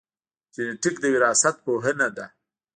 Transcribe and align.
جینېټیک 0.53 0.95
د 1.01 1.05
وراثت 1.13 1.55
پوهنه 1.65 2.07
ده 2.17 2.25